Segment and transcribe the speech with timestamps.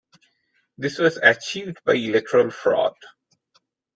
[0.79, 2.95] This was achieved by electoral fraud.